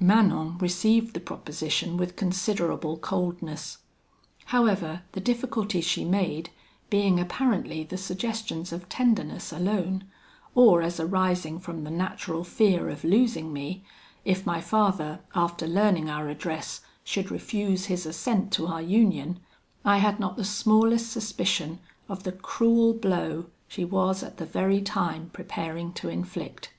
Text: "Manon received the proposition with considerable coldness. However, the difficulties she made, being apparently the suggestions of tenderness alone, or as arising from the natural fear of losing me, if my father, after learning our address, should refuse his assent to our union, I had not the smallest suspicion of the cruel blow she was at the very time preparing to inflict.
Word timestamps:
"Manon 0.00 0.56
received 0.56 1.12
the 1.12 1.20
proposition 1.20 1.98
with 1.98 2.16
considerable 2.16 2.96
coldness. 2.96 3.76
However, 4.46 5.02
the 5.12 5.20
difficulties 5.20 5.84
she 5.84 6.02
made, 6.02 6.48
being 6.88 7.20
apparently 7.20 7.84
the 7.84 7.98
suggestions 7.98 8.72
of 8.72 8.88
tenderness 8.88 9.52
alone, 9.52 10.04
or 10.54 10.80
as 10.80 10.98
arising 10.98 11.58
from 11.60 11.84
the 11.84 11.90
natural 11.90 12.42
fear 12.42 12.88
of 12.88 13.04
losing 13.04 13.52
me, 13.52 13.84
if 14.24 14.46
my 14.46 14.62
father, 14.62 15.20
after 15.34 15.66
learning 15.66 16.08
our 16.08 16.30
address, 16.30 16.80
should 17.04 17.30
refuse 17.30 17.84
his 17.84 18.06
assent 18.06 18.50
to 18.52 18.68
our 18.68 18.80
union, 18.80 19.40
I 19.84 19.98
had 19.98 20.18
not 20.18 20.36
the 20.38 20.42
smallest 20.44 21.12
suspicion 21.12 21.80
of 22.08 22.22
the 22.22 22.32
cruel 22.32 22.94
blow 22.94 23.44
she 23.68 23.84
was 23.84 24.22
at 24.22 24.38
the 24.38 24.46
very 24.46 24.80
time 24.80 25.28
preparing 25.34 25.92
to 26.00 26.08
inflict. 26.08 26.72